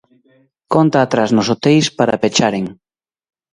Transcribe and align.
Conta 0.73 0.97
atrás 1.01 1.29
nos 1.35 1.49
hoteis 1.51 1.85
para 1.97 2.21
pecharen. 2.23 2.65